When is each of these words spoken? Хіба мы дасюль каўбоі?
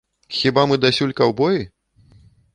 Хіба 0.37 0.63
мы 0.71 0.79
дасюль 0.85 1.13
каўбоі? 1.21 1.61